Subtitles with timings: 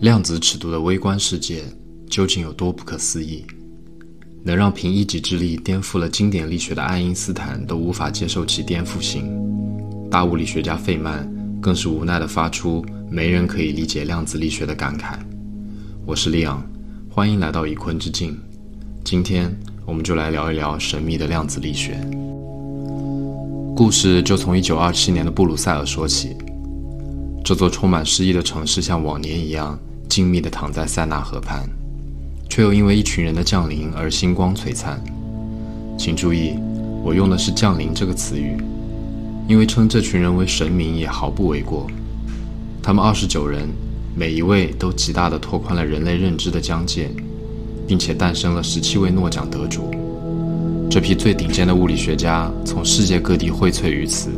[0.00, 1.64] 量子尺度的微观世界
[2.06, 3.46] 究竟有多不可思议，
[4.42, 9.24] 能让凭一己之力颠覆了经典力学的爱因斯坦都无法接受其颠覆性？
[10.10, 11.26] 大物理学家费曼
[11.62, 15.18] 更是无奈地发出“没人可以理解量子力学”的感慨。
[16.04, 16.62] 我是利昂，
[17.10, 18.38] 欢迎来到以坤之境。
[19.02, 19.50] 今天
[19.86, 21.98] 我们就来聊一聊神秘的量子力学。
[23.74, 26.36] 故事就从1927年的布鲁塞尔说起。
[27.42, 29.78] 这座充满诗意的城市像往年一样
[30.08, 31.68] 静谧地躺在塞纳河畔，
[32.48, 35.02] 却又因为一群人的降临而星光璀璨。
[35.98, 36.54] 请注意，
[37.02, 38.56] 我用的是“降临”这个词语，
[39.48, 41.86] 因为称这群人为神明也毫不为过。
[42.82, 43.68] 他们二十九人，
[44.14, 47.10] 每一位都极大地拓宽了人类认知的疆界，
[47.86, 49.90] 并且诞生了十七位诺奖得主。
[50.88, 54.30] 这批最顶尖的物理学家从世界各地荟萃于此，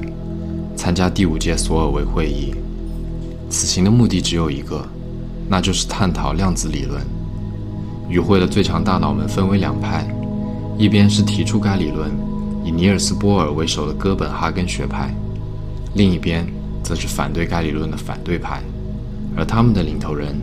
[0.76, 2.54] 参加第五届索尔维会议。
[3.50, 4.86] 此行的目的只有一个，
[5.48, 7.00] 那就是探讨量子理论。
[8.08, 10.06] 与会的最强大脑们分为两派，
[10.78, 12.10] 一边是提出该理论，
[12.64, 15.14] 以尼尔斯·波尔为首的哥本哈根学派，
[15.94, 16.46] 另一边
[16.82, 18.62] 则是反对该理论的反对派。
[19.36, 20.34] 而他们的领头人，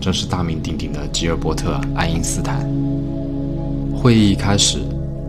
[0.00, 2.66] 正是大名鼎鼎的吉尔伯特·爱因斯坦。
[3.94, 4.78] 会议一开始，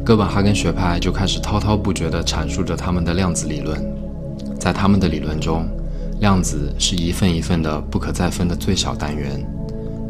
[0.05, 3.83] 哥本哈根学派就开始滔滔不绝地阐述着他们的量子理论。
[4.57, 5.67] 在他们的理论中，
[6.21, 9.43] 量子是一份一份的不可再分的最小单元，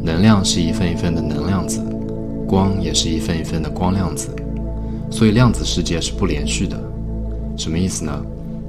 [0.02, 1.82] 能量是一份一份的能量子，
[2.46, 4.28] 光也是一份一份的光量子，
[5.10, 6.78] 所以量子世界是不连续的。
[7.56, 8.12] 什么意思呢？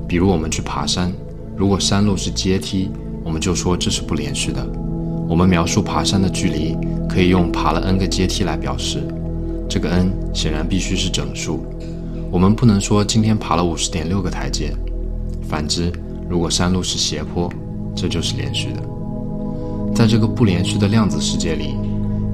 [0.07, 1.11] 比如我们去爬山，
[1.57, 2.89] 如果山路是阶梯，
[3.25, 4.65] 我们就说这是不连续的。
[5.27, 6.77] 我们描述爬山的距离，
[7.09, 9.03] 可以用爬了 n 个阶梯来表示，
[9.67, 11.65] 这个 n 显然必须是整数。
[12.31, 14.73] 我们不能说今天爬了五十点六个台阶。
[15.41, 15.91] 反之。
[16.33, 17.47] 如果山路是斜坡，
[17.95, 18.81] 这就是连续的。
[19.93, 21.75] 在这个不连续的量子世界里，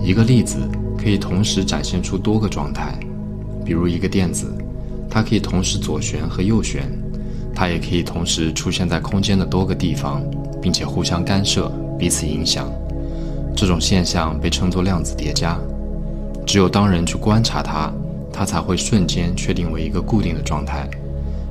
[0.02, 0.58] 一个粒子
[0.98, 2.98] 可以同时展现出多个状态。
[3.66, 4.56] 比如一个电子，
[5.10, 6.90] 它可以同时左旋和右旋，
[7.54, 10.24] 它也可以同时出现在空间的多个地方，
[10.62, 12.72] 并且互相干涉、彼此影响。
[13.54, 15.60] 这种现象被称作量子叠加。
[16.48, 17.92] 只有当人去观察它，
[18.32, 20.90] 它才会瞬间确定为一个固定的状态。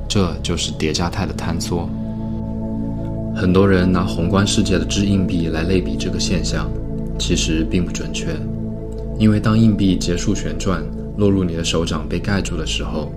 [0.07, 1.87] 这就是叠加态的坍缩。
[3.35, 6.69] 很多人拿宏观世界的掷硬币来类比这个现象，
[7.17, 8.35] 其实并不准确，
[9.17, 10.83] 因为当硬币结束旋转，
[11.17, 13.11] 落入你的手掌被盖住的时候，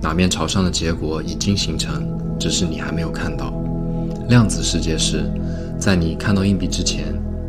[0.00, 2.06] 哪面朝上的结果已经形成，
[2.38, 3.52] 只是你还没有看到。
[4.28, 5.24] 量子世界是，
[5.78, 7.04] 在你看到硬币之前，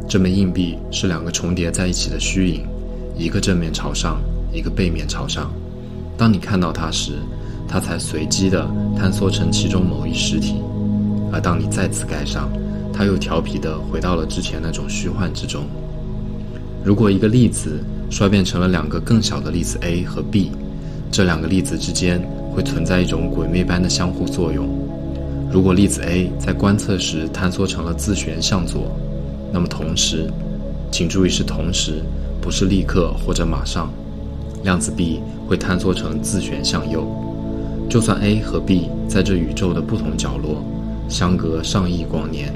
[0.08, 2.66] 这枚硬币是两个重叠在一起的虚影，
[3.18, 4.20] 一个正面朝上，
[4.52, 5.54] 一个背面朝上。
[6.18, 7.14] 当你看到它时，
[7.68, 10.56] 它才随机地坍缩成其中某一实体。
[11.36, 12.50] 而当你再次盖上，
[12.94, 15.66] 它又调皮地回到了之前那种虚幻之中。
[16.82, 20.52] 如果一个粒子衰变成了两个更小的粒子 A 和 B，
[21.12, 24.66] 这两个粒子之间会存在一种鬼魅般的相互作用。
[25.52, 28.96] 如果粒子 A 在观测时坍缩成了自旋向左，
[29.52, 30.32] 那么同时，
[30.90, 32.02] 请注意是同时，
[32.40, 33.92] 不是立刻或者马上，
[34.64, 35.20] 量子 B
[35.50, 37.06] 会坍缩成自旋向右。
[37.90, 40.64] 就算 A 和 B 在这宇宙的不同角落。
[41.08, 42.54] 相隔上亿光年，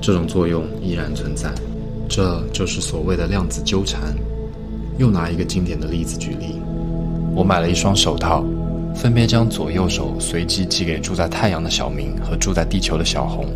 [0.00, 1.50] 这种作用依然存在，
[2.08, 4.14] 这就是所谓的量子纠缠。
[4.98, 6.60] 又拿一个经典的例子举例：
[7.34, 8.44] 我买了一双手套，
[8.94, 13.46] 分别将左右手随机寄给住在太阳的小明和住在地球的小红。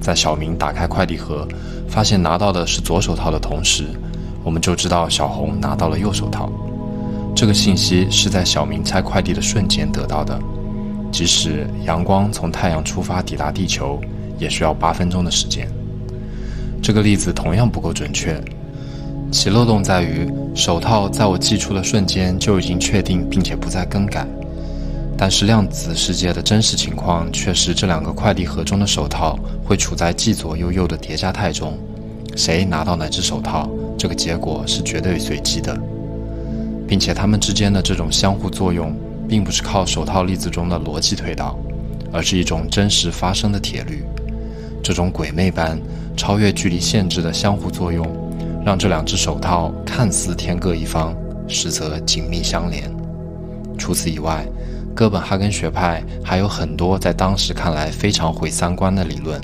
[0.00, 1.46] 在小明打开快递盒，
[1.88, 3.84] 发现拿到的是左手套的同时，
[4.44, 6.50] 我们就知道小红拿到了右手套。
[7.34, 10.38] 这个信息是在小明拆快递的瞬间得到的。
[11.18, 14.00] 即使阳光从太阳出发抵达地球，
[14.38, 15.68] 也需要八分钟的时间。
[16.80, 18.40] 这个例子同样不够准确，
[19.32, 24.24] 其漏洞在于手套在我寄出的瞬间就已经确定并且不再更改。
[25.16, 31.76] 但是量子世界的真实情况却是这两个快递盒中的手套会处在既左又右的叠加态中，
[32.36, 33.68] 谁拿到哪只手套，
[33.98, 35.76] 这个结果是绝对随机的，
[36.86, 38.94] 并且它们之间的这种相互作用。
[39.28, 41.58] 并不是靠手套粒子中的逻辑推导，
[42.12, 44.02] 而是一种真实发生的铁律。
[44.82, 45.78] 这种鬼魅般
[46.16, 48.06] 超越距离限制的相互作用，
[48.64, 51.14] 让这两只手套看似天各一方，
[51.46, 52.90] 实则紧密相连。
[53.76, 54.46] 除此以外，
[54.94, 59.40] 哥本哈根学派还有很多在当时看来非常毁三观的理论，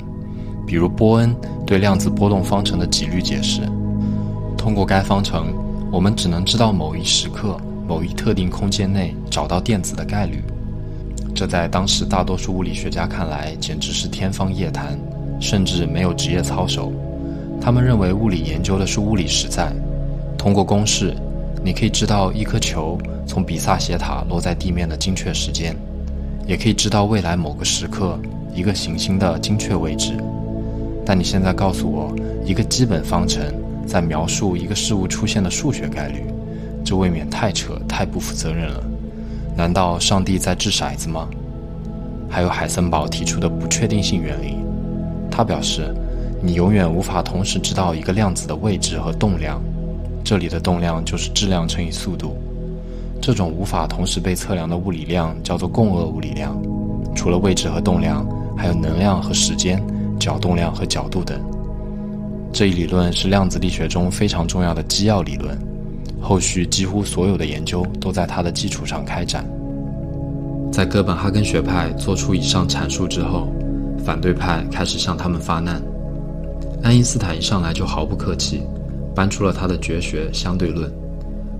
[0.65, 1.33] 比如波恩
[1.65, 3.61] 对量子波动方程的几率解释。
[4.57, 5.53] 通过该方程，
[5.91, 7.55] 我们只能知道某一时刻。
[7.87, 10.43] 某一特定空间内找到电子的概率，
[11.35, 14.97] 这在当时大多数物理学家看来简直是天方夜谭，
[15.39, 16.91] 甚至没有职业操守。
[17.61, 19.71] 他们认为物理研究的是物理实在，
[20.37, 21.15] 通过公式，
[21.63, 25.75] 你可以知道一颗球从比萨斜塔落在地面的精确时间，
[26.47, 28.19] 也可以知道未来某个时刻
[28.53, 30.13] 一个行星的精确位置。
[31.05, 32.15] 但你现在告诉我
[32.45, 33.43] 一个基本方程
[33.85, 36.25] 在描述一个事物出现的数学概率，
[36.85, 38.83] 这未免太扯，太不负责任了。
[39.57, 41.27] 难道上帝在掷骰子吗？
[42.29, 44.55] 还有海森堡提出的不确定性原理，
[45.29, 45.93] 他表示。
[46.41, 49.59] 你永远无法同时知道一个量子的位置和动量，
[50.23, 52.37] 这里的动量就是质量乘以速度。
[53.19, 56.55] 这种无法同时被测量的物理量叫做共轭物理量。
[57.15, 59.81] 除了位置和动量，还有能量和时间、
[60.19, 61.39] 角动量和角度等。
[62.53, 65.57] 这一理论是量子力学中非常重要的基要理论，
[66.21, 69.45] 后续几乎所有的研究都在它的基础上开展。
[70.71, 73.47] 在哥本哈根学派做出以上阐述之后，
[74.03, 75.81] 反对派开始向他们发难。
[76.83, 78.61] 爱因斯坦一上来就毫不客气，
[79.15, 80.91] 搬出了他的绝学相对论。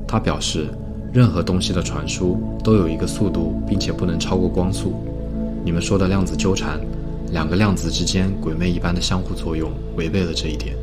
[0.08, 0.68] 他表示，
[1.14, 4.94] 任何东西的传输都有一个速度，并且不能超过光速。
[5.64, 6.80] 你们说的量子纠缠，
[7.32, 10.76] 两个量子之间鬼魅一般的相互作用，违背了这一点。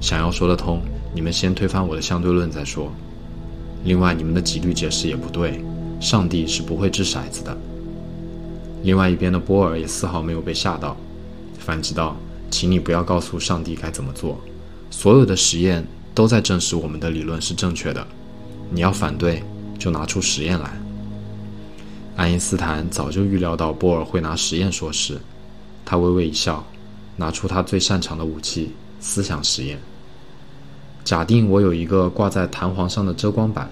[0.00, 0.80] 想要说得通，
[1.14, 2.92] 你们先推翻我的相对论再说。
[3.84, 5.64] 另外，你们的几率解释也不对，
[6.00, 7.56] 上帝是不会掷骰子的。
[8.82, 10.96] 另外一边的波尔也丝毫没有被吓到，
[11.58, 12.16] 反击道。
[12.50, 14.38] 请你不要告诉上帝该怎么做，
[14.88, 15.84] 所有的实验
[16.14, 18.06] 都在证实我们的理论是正确的。
[18.70, 19.42] 你要反对，
[19.76, 20.70] 就拿出实验来。
[22.14, 25.18] 爱因斯坦早就预料到波尔会拿实验说事，
[25.84, 26.64] 他微微一笑，
[27.16, 28.70] 拿出他最擅长的武器——
[29.00, 29.80] 思想实验。
[31.04, 33.68] 假定我有一个挂在弹簧上的遮光板，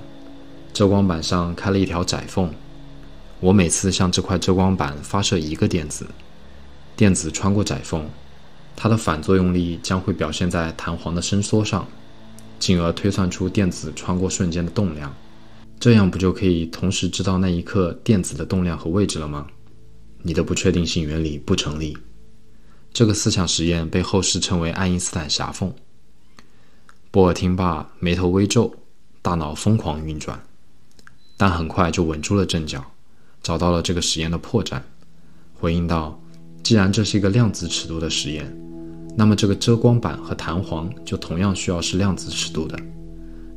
[0.74, 2.52] 遮光板上开了一条窄缝，
[3.40, 6.06] 我每次向这块遮光板发射一个电子，
[6.94, 8.06] 电子穿过窄缝。
[8.76, 11.86] 它的反作用力将会表现在弹簧的伸缩上，
[12.58, 15.14] 进而推算出电子穿过瞬间的动量。
[15.80, 19.46] 这样不就可以同时知道那一刻电子的动量和位置了吗？
[20.22, 21.96] 你的不确定性原理不成立。
[22.92, 25.72] 这个思想实验被后世称为爱因斯坦狭缝。
[27.12, 28.74] 波尔听罢，眉头微皱，
[29.20, 30.42] 大脑疯狂运转，
[31.36, 32.82] 但很快就稳住了阵脚，
[33.42, 34.80] 找到了这个实验的破绽，
[35.52, 36.18] 回应道。
[36.62, 38.50] 既然这是一个量子尺度的实验，
[39.14, 42.78] 那么这个遮光板和弹簧就同样需要是量子尺度的。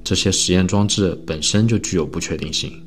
[0.03, 2.83] 这些实验装置本身就具有不确定性，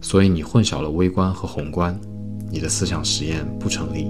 [0.00, 2.00] 所以你混淆了微观和宏观，
[2.52, 4.08] 你的思想实验不成立。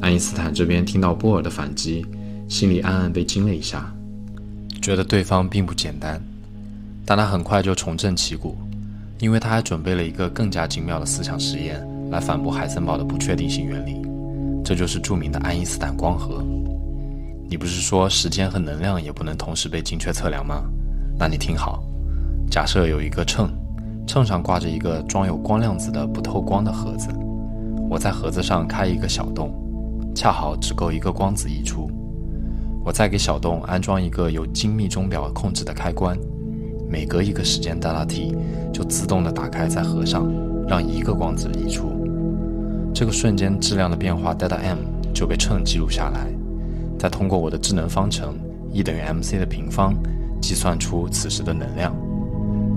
[0.00, 2.06] 爱因斯坦这边听到波尔的反击，
[2.48, 3.94] 心里暗暗被惊了一下，
[4.84, 6.20] 觉得对方并不简单，
[7.06, 8.54] 但他很快就重振旗鼓，
[9.18, 11.82] 因为他还准备了一个更加精妙的思想实验。
[12.10, 14.02] 来反驳海森堡的不确定性原理，
[14.62, 16.44] 这就是著名的爱因斯坦光合。
[17.48, 20.62] 你不是说时间和能量也不能同时被精确测量吗？
[21.18, 21.82] 那你听好，
[22.50, 23.48] 假设有一个秤，
[24.06, 27.08] 秤上挂着一个装有光量子的不透光的盒子，
[27.88, 29.50] 我在盒子上开一个小洞，
[30.14, 31.90] 恰好只够一个光子溢出。
[32.84, 36.18] 我再给小洞安装一个由精密钟表控制的开关，
[36.86, 38.36] 每隔一个时间 delta t
[38.74, 40.30] 就自动的打开再合上，
[40.68, 41.90] 让一个光子溢出。
[42.94, 44.76] 这个瞬间质量的变化 delta m
[45.14, 46.26] 就被秤记录下来，
[46.98, 48.38] 再通过我的智能方程
[48.70, 49.94] E 等于 mc 的平方
[50.42, 51.96] 计算出此时的能量。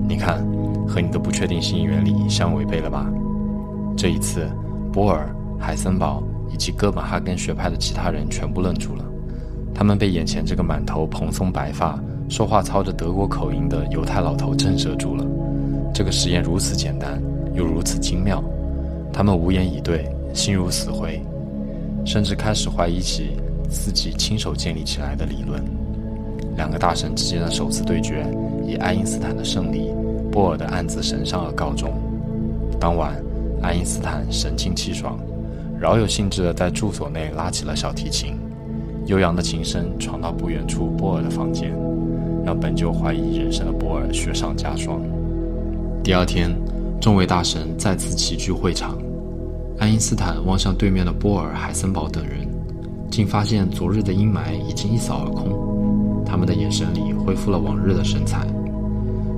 [0.08, 0.42] 你看，
[0.88, 3.06] 和你的不确定性原理相违背了吧？
[3.94, 4.48] 这一次，
[4.90, 5.28] 波尔、
[5.60, 9.04] 海森堡以及哥本哈根学派的其他人全部愣住了，
[9.78, 11.96] 他们被眼前这个满头蓬松白发、
[12.28, 15.24] 说话操着德国口音的犹太老头震慑住了。
[15.94, 17.22] 这个实验如此简单，
[17.54, 18.42] 又如此精妙。
[19.12, 21.22] 他们无言以对，心如死灰，
[22.04, 23.36] 甚至开始怀疑起
[23.70, 25.62] 自己亲手建立起来的理论。
[26.56, 28.26] 两个大神之间的首次对决
[28.66, 29.92] 以爱因斯坦的胜利、
[30.32, 31.92] 波尔的暗自神伤而告终。
[32.80, 33.14] 当晚，
[33.62, 35.16] 爱因斯坦神清气爽，
[35.78, 38.34] 饶有兴致地在住所内拉起了小提琴，
[39.08, 41.74] 悠扬的琴声传到不远处波尔的房间，
[42.44, 45.00] 让本就怀疑人生的波尔雪上加霜。
[46.02, 46.50] 第二天。
[47.00, 48.98] 众位大神再次齐聚会场，
[49.78, 52.40] 爱因斯坦望向对面的波尔、海森堡等人，
[53.08, 58.44] 竟发现昨日的阴霾已经一扫而空，他们的眼神里恢复了往日的神采。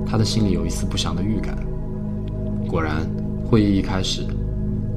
[0.07, 1.55] 他的心里有一丝不祥的预感。
[2.67, 3.07] 果然，
[3.45, 4.25] 会议一开始，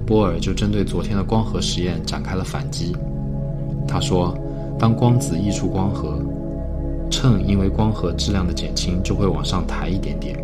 [0.07, 2.97] 波尔就针对昨天的光合实验展开了反击。
[3.87, 4.35] 他说
[4.78, 6.19] ：“当光子溢出光合，
[7.11, 10.37] 秤因为光合质量的减轻就会往上抬一点点。”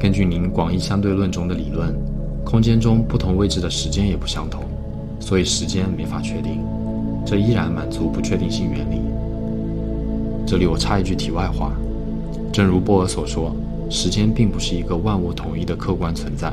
[0.00, 1.94] 根据您广义相对论中的理论，
[2.42, 4.62] 空间中不同位置的时间也不相同，
[5.20, 6.64] 所以时间没法确定。
[7.26, 9.00] 这依然满足不确定性原理。
[10.46, 11.72] 这里我插一句题外话，
[12.50, 13.54] 正如波尔所说，
[13.90, 16.50] 时间并不是一个万物统一的客观存在，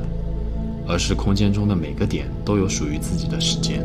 [0.85, 3.81] 而是空间中的每个点都有属于自己的时间。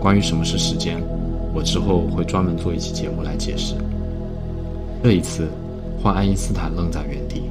[0.00, 1.02] 关于什么是时间，
[1.54, 3.74] 我之后会专门做一期节目来解释。
[5.02, 5.48] 这一次，
[6.02, 7.42] 换爱因斯坦愣在原地，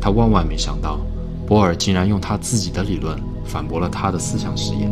[0.00, 0.98] 他万万没想到，
[1.46, 4.90] 波尔竟然用他自己的理论反驳了他的思想实验，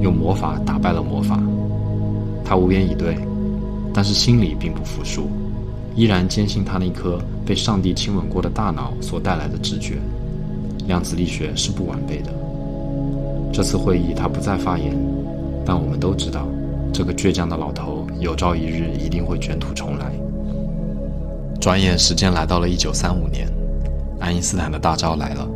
[0.00, 1.38] 用魔法打败了魔法。
[2.44, 3.16] 他无言以对。
[3.90, 5.26] 但是心里并不服输，
[5.96, 9.94] 依然坚信他那颗被上帝亲吻过的大脑所带来的直觉，
[10.86, 12.32] 量子力学是不完备的。
[13.52, 14.96] 这次会议他不再发言，
[15.64, 16.46] 但我们都知道，
[16.92, 20.12] 这个倔强的老头有朝一日一定会卷土重来。
[21.60, 23.48] 转眼时间来到了1935年，
[24.20, 25.48] 爱因斯坦的大招来了，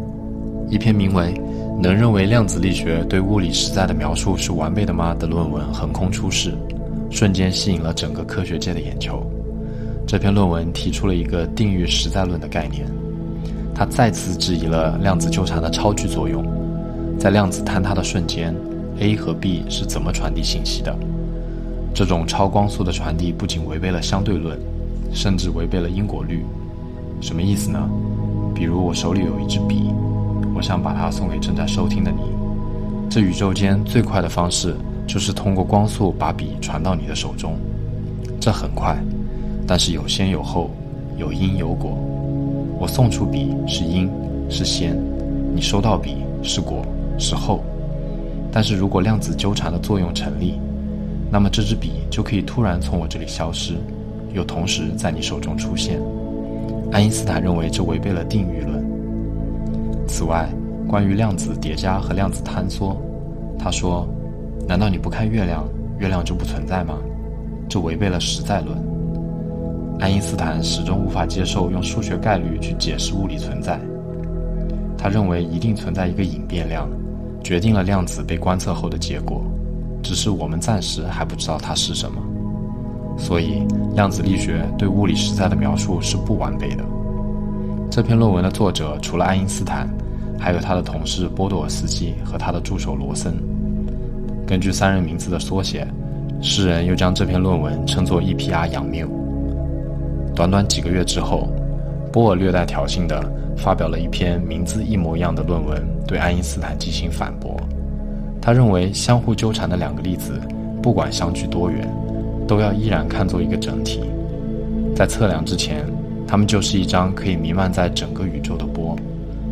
[0.68, 1.34] 一篇名为
[1.82, 6.54] 《能认为量子力学对物理实在的描述是完备的吗》的论文横空出世。
[7.10, 9.22] 瞬间吸引了整个科学界的眼球。
[10.06, 12.86] 这篇论文提出了一个定域实在论的概念，
[13.74, 16.42] 它再次质疑了量子纠缠的超距作用。
[17.18, 18.56] 在量子坍塌的瞬间
[18.98, 20.96] ，A 和 B 是怎么传递信息的？
[21.94, 24.58] 这种超光速的传递不仅违背了相对论，
[25.12, 26.44] 甚至违背了因果律。
[27.20, 27.78] 什么意思呢？
[28.54, 29.90] 比如我手里有一支笔，
[30.54, 32.20] 我想把它送给正在收听的你。
[33.10, 34.76] 这宇宙间最快的方式。
[35.04, 37.56] 就是通过光速把笔传到你的手中，
[38.40, 38.96] 这很快，
[39.66, 40.70] 但是有先有后，
[41.18, 41.98] 有因有果。
[42.78, 44.08] 我送出笔是因
[44.48, 44.96] 是先，
[45.54, 46.86] 你收到笔是果
[47.18, 47.62] 是后。
[48.52, 50.54] 但是如果量子纠缠的作用成立，
[51.32, 53.74] 那么这支笔就可以突然从我这里消失，
[54.34, 55.98] 又同时在你手中出现。
[56.92, 58.84] 爱因斯坦认为这违背了定域论。
[60.06, 60.46] 此外，
[60.86, 63.00] 关于量子叠加和量子坍缩，
[63.58, 64.06] 他说。
[64.68, 66.96] 难道你不看月亮，月亮就不存在吗？
[67.68, 68.78] 这违背了实在论。
[69.98, 73.80] 爱因斯坦始终无法接受用数学概率去解释物理存在。
[74.96, 76.88] 他认为一定存在一个隐变量，
[77.42, 79.42] 决定了量子被观测后的结果，
[80.02, 82.20] 只是我们暂时还不知道它是什么。
[83.18, 83.62] 所以，
[83.94, 86.84] 量子力学对物理实在的描述是不完备的。
[87.90, 89.86] 这篇论文的作者除了爱因斯坦，
[90.38, 93.34] 还有他的同事波多尔斯基和他的助手罗森。
[94.46, 95.86] 根据三人名字的缩写，
[96.40, 98.66] 世人又将这篇论文称作 E.P.R.
[98.68, 99.06] 杨谬。
[100.34, 101.48] 短短几个月之后，
[102.10, 103.22] 波尔略带挑衅地
[103.56, 107.54] 发表了一篇名字一模一样的论文，对爱因斯坦进行反驳。
[108.42, 110.40] 他认为，相互纠缠的两个粒子，
[110.82, 111.88] 不管相距多远，
[112.48, 114.00] 都要依然看作一个整体。
[114.96, 115.86] 在测量之前，
[116.26, 118.96] 它们就是一张可以弥漫在整个宇宙的波，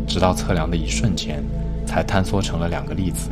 [0.08, 1.40] 直到测量的一瞬间，
[1.86, 3.30] 才坍缩成了两个粒子。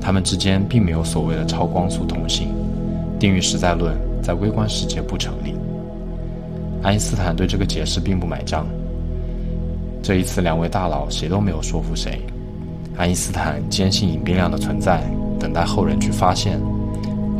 [0.00, 2.48] 它们之间并没有所谓的超光速通信，
[3.16, 5.54] 定域实在论在微观世界不成立。
[6.82, 8.66] 爱因斯坦对这个解释并不买账。
[10.02, 12.20] 这一次，两位大佬谁都没有说服谁。
[12.96, 15.02] 爱因斯坦坚信隐变量的存在，
[15.38, 16.58] 等待后人去发现；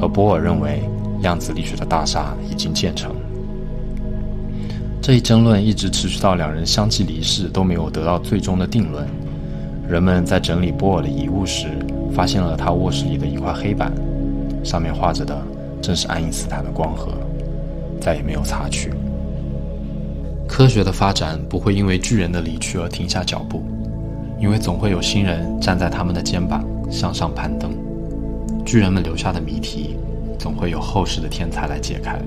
[0.01, 0.83] 而波尔认为
[1.21, 3.15] 量子力学的大厦已经建成。
[5.01, 9.07] 这一争论一直持续到两人相继离世，都没有得到最终的定论。
[9.89, 11.69] 人们在整理波尔的遗物时。
[12.15, 13.93] 发现了他卧室里的一块黑板，
[14.63, 15.37] 上面画着的
[15.83, 17.11] 正是爱因斯坦的光盒，
[18.01, 18.93] 再也没有擦去。
[20.47, 23.65] 科学的发展不会因为巨人的离去而停下脚步，
[24.39, 27.73] 因为总会有新人站在他们的肩膀向上攀登。
[28.65, 29.97] 巨人们留下的谜题，
[30.39, 32.19] 总会有后世的天才来解开。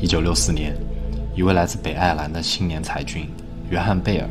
[0.00, 0.76] 一九六四年，
[1.34, 3.28] 一位来自北爱尔兰的青年才俊
[3.70, 4.28] 约翰贝尔，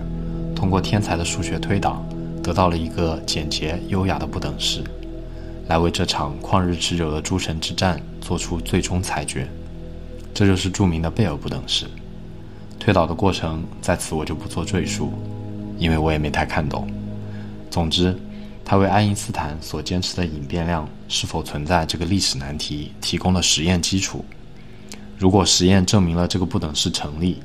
[0.55, 2.03] 通过天才的数学推导。
[2.43, 4.81] 得到了一个简洁优雅的不等式，
[5.67, 9.45] 来为这场旷日持久的诸神之战做出最终裁决。
[10.33, 11.85] 这就是著名的贝尔不等式。
[12.79, 15.11] 推导的过程在此我就不做赘述，
[15.77, 16.87] 因为我也没太看懂。
[17.69, 18.17] 总之，
[18.65, 24.25] 他为爱因斯坦所坚持的隐变量是否存在这个历史难题提供了实验基础。
[25.17, 27.41] 如果实验证明了这个不等式成立，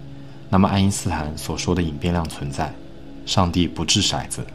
[0.50, 2.72] 那么爱因斯坦所说的隐变量存在，
[3.24, 4.46] 上帝不掷骰子。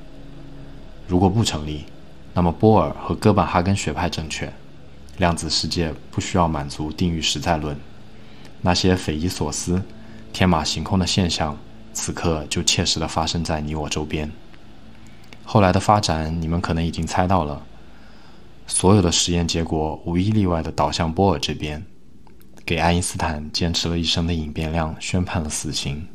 [1.08, 1.86] 如果不成立，
[2.34, 4.52] 那么波尔和哥本哈根学派正确，
[5.18, 7.76] 量子世界不需要满足定域实在论，
[8.62, 9.82] 那些匪夷所思、
[10.32, 11.58] 天马行空的现象，
[11.98, 14.32] 此刻就切实的发生在你我周边。
[15.44, 17.66] 后来的发展，你们可能已经猜到了，
[18.68, 21.84] 所有的实验结果无一例外的导向波尔这边，
[22.64, 26.06] 给爱因斯坦坚持了一生的隐变量宣判了死刑。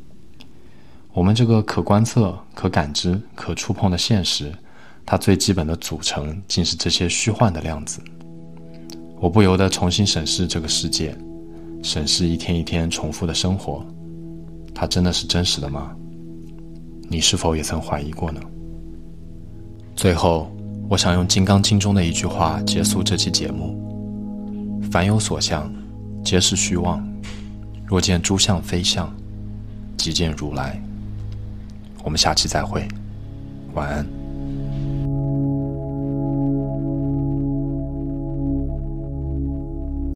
[1.13, 4.53] 我们这个可观测、可感知、可触碰的现实。
[5.05, 8.01] 它最基本的组成竟是这些虚幻的量子。
[9.19, 11.19] 我不由得重新审视这个世界，
[11.83, 13.85] 审视一天一天重复的生活，
[14.75, 15.95] 它真的是真实的吗？
[17.09, 18.41] 你是否也曾怀疑过呢？
[19.95, 20.51] 最后，
[20.89, 23.79] 我想用《金刚经》中的一句话结束这期节目
[24.91, 25.71] ：“凡有所相，
[26.25, 27.07] 皆是虚妄。
[27.87, 29.13] 若见诸相非相，
[29.99, 30.81] 即见如来。”
[32.03, 32.89] 我们下期再会，
[33.75, 34.22] 晚安。